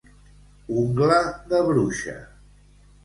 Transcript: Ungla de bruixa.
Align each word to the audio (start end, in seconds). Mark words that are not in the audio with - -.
Ungla 0.79 1.19
de 1.53 1.61
bruixa. 1.71 2.17